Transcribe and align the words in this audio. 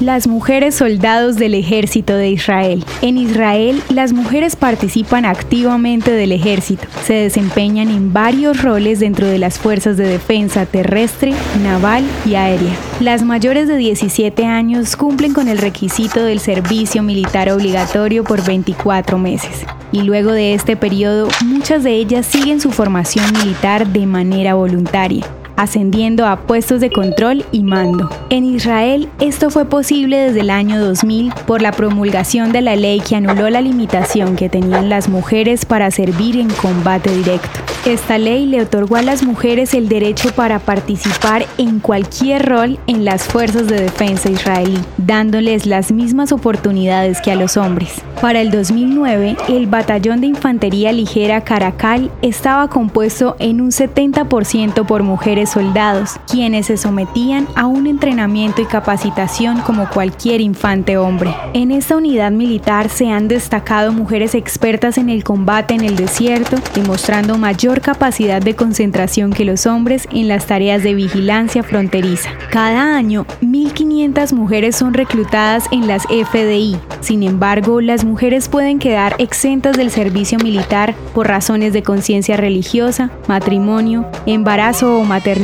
Las 0.00 0.26
mujeres 0.26 0.76
soldados 0.76 1.36
del 1.36 1.52
ejército 1.52 2.14
de 2.14 2.30
Israel. 2.30 2.82
En 3.02 3.18
Israel, 3.18 3.82
las 3.90 4.14
mujeres 4.14 4.56
participan 4.56 5.26
activamente 5.26 6.10
del 6.10 6.32
ejército. 6.32 6.88
Se 7.04 7.12
desempeñan 7.12 7.90
en 7.90 8.10
varios 8.10 8.62
roles 8.62 8.98
dentro 9.00 9.26
de 9.26 9.38
las 9.38 9.58
fuerzas 9.58 9.98
de 9.98 10.06
defensa 10.06 10.64
terrestre, 10.64 11.34
naval 11.62 12.02
y 12.24 12.34
aérea. 12.34 12.72
Las 13.00 13.22
mayores 13.22 13.68
de 13.68 13.76
17 13.76 14.46
años 14.46 14.96
cumplen 14.96 15.34
con 15.34 15.48
el 15.48 15.58
requisito 15.58 16.24
del 16.24 16.40
servicio 16.40 17.02
militar 17.02 17.50
obligatorio 17.50 18.24
por 18.24 18.42
24 18.42 19.18
meses 19.18 19.66
y 19.92 20.00
luego 20.00 20.32
de 20.32 20.54
este 20.54 20.76
periodo 20.76 21.28
muchas 21.44 21.84
de 21.84 21.92
ellas 21.92 22.24
siguen 22.24 22.60
su 22.60 22.70
formación 22.70 23.26
militar 23.32 23.86
de 23.86 24.06
manera 24.06 24.54
voluntaria 24.54 25.26
ascendiendo 25.60 26.26
a 26.26 26.40
puestos 26.40 26.80
de 26.80 26.90
control 26.90 27.44
y 27.52 27.62
mando. 27.62 28.08
En 28.30 28.46
Israel 28.46 29.10
esto 29.20 29.50
fue 29.50 29.66
posible 29.66 30.16
desde 30.16 30.40
el 30.40 30.48
año 30.48 30.80
2000 30.80 31.34
por 31.46 31.60
la 31.60 31.72
promulgación 31.72 32.50
de 32.50 32.62
la 32.62 32.76
ley 32.76 33.00
que 33.00 33.16
anuló 33.16 33.50
la 33.50 33.60
limitación 33.60 34.36
que 34.36 34.48
tenían 34.48 34.88
las 34.88 35.10
mujeres 35.10 35.66
para 35.66 35.90
servir 35.90 36.38
en 36.38 36.48
combate 36.48 37.14
directo. 37.14 37.60
Esta 37.86 38.18
ley 38.18 38.44
le 38.44 38.60
otorgó 38.60 38.96
a 38.96 39.02
las 39.02 39.22
mujeres 39.22 39.72
el 39.72 39.88
derecho 39.88 40.34
para 40.34 40.58
participar 40.58 41.46
en 41.56 41.78
cualquier 41.80 42.46
rol 42.46 42.78
en 42.86 43.06
las 43.06 43.24
fuerzas 43.24 43.68
de 43.68 43.80
defensa 43.80 44.28
israelí, 44.28 44.78
dándoles 44.98 45.64
las 45.64 45.90
mismas 45.90 46.30
oportunidades 46.30 47.22
que 47.22 47.32
a 47.32 47.36
los 47.36 47.56
hombres. 47.56 48.02
Para 48.20 48.42
el 48.42 48.50
2009, 48.50 49.36
el 49.48 49.66
Batallón 49.66 50.20
de 50.20 50.26
Infantería 50.26 50.92
Ligera 50.92 51.40
Caracal 51.40 52.10
estaba 52.20 52.68
compuesto 52.68 53.36
en 53.38 53.62
un 53.62 53.70
70% 53.70 54.84
por 54.84 55.02
mujeres 55.02 55.49
soldados, 55.50 56.18
quienes 56.30 56.66
se 56.66 56.76
sometían 56.76 57.48
a 57.54 57.66
un 57.66 57.86
entrenamiento 57.86 58.62
y 58.62 58.66
capacitación 58.66 59.60
como 59.60 59.88
cualquier 59.88 60.40
infante 60.40 60.96
hombre. 60.96 61.34
En 61.52 61.70
esta 61.70 61.96
unidad 61.96 62.30
militar 62.30 62.88
se 62.88 63.10
han 63.10 63.28
destacado 63.28 63.92
mujeres 63.92 64.34
expertas 64.34 64.98
en 64.98 65.10
el 65.10 65.24
combate 65.24 65.74
en 65.74 65.84
el 65.84 65.96
desierto, 65.96 66.56
demostrando 66.74 67.38
mayor 67.38 67.80
capacidad 67.80 68.40
de 68.40 68.54
concentración 68.54 69.32
que 69.32 69.44
los 69.44 69.66
hombres 69.66 70.06
en 70.12 70.28
las 70.28 70.46
tareas 70.46 70.82
de 70.82 70.94
vigilancia 70.94 71.62
fronteriza. 71.62 72.30
Cada 72.50 72.96
año, 72.96 73.26
1.500 73.42 74.32
mujeres 74.34 74.76
son 74.76 74.94
reclutadas 74.94 75.64
en 75.72 75.86
las 75.86 76.04
FDI. 76.04 76.76
Sin 77.00 77.22
embargo, 77.22 77.80
las 77.80 78.04
mujeres 78.04 78.48
pueden 78.48 78.78
quedar 78.78 79.14
exentas 79.18 79.76
del 79.76 79.90
servicio 79.90 80.38
militar 80.38 80.94
por 81.14 81.28
razones 81.28 81.72
de 81.72 81.82
conciencia 81.82 82.36
religiosa, 82.36 83.10
matrimonio, 83.28 84.06
embarazo 84.26 84.98
o 84.98 85.04
maternidad. 85.04 85.39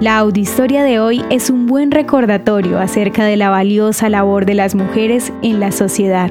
La 0.00 0.18
audiohistoria 0.18 0.82
de 0.82 1.00
hoy 1.00 1.22
es 1.28 1.50
un 1.50 1.66
buen 1.66 1.90
recordatorio 1.90 2.78
acerca 2.78 3.26
de 3.26 3.36
la 3.36 3.50
valiosa 3.50 4.08
labor 4.08 4.46
de 4.46 4.54
las 4.54 4.74
mujeres 4.74 5.32
en 5.42 5.60
la 5.60 5.70
sociedad. 5.70 6.30